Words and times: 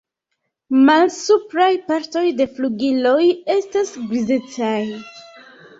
Malsupraj 0.87 1.69
partoj 1.91 2.25
de 2.41 2.49
flugiloj 2.57 3.21
estas 3.59 3.95
grizecaj. 4.11 4.77